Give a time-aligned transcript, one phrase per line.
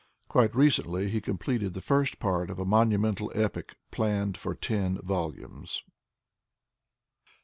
[0.29, 5.83] Quite recently he completed the first part of a monumental epic planned for ten volumes.